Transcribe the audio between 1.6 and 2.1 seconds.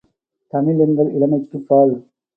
பால்